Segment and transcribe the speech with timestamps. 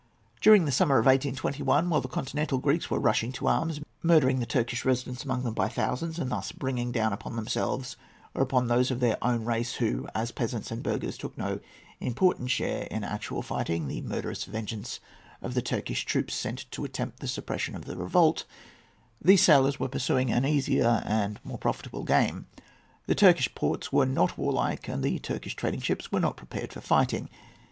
[0.41, 4.47] During the summer of 1821, while the continental Greeks were rushing to arms, murdering the
[4.47, 7.97] Turkish residents among them by thousands, and thus bringing down upon themselves,
[8.33, 11.59] or upon those of their own race who, as peasants and burghers, took no
[11.99, 14.99] important share in actual fighting, the murderous vengeance
[15.39, 18.45] of the Turkish troops sent to attempt the suppression of the revolt,
[19.21, 22.47] these sailors were pursuing an easier and more profitable game.
[23.05, 26.81] The Turkish ports were not warlike, and the Turkish trading ships were not prepared for
[26.81, 27.29] fighting.